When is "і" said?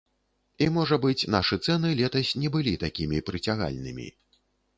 0.65-0.69